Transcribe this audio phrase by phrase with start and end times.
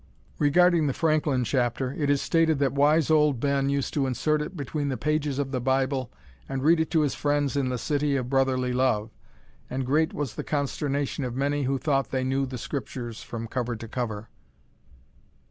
[0.39, 4.57] Regarding the Franklin chapter, it is stated that "Wise Old Ben" used to insert it
[4.57, 6.11] between the pages of the Bible
[6.49, 9.11] and read it to his friends in the City of Brotherly Love,
[9.69, 13.75] and great was the consternation of many who thought they knew the Scriptures from "cover
[13.75, 14.29] to cover."